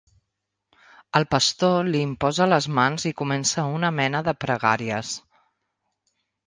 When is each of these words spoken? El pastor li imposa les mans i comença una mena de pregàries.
El 1.19 1.27
pastor 1.33 1.91
li 1.91 2.01
imposa 2.07 2.49
les 2.49 2.69
mans 2.81 3.07
i 3.11 3.15
comença 3.23 3.69
una 3.77 3.93
mena 4.01 4.27
de 4.31 4.39
pregàries. 4.47 5.15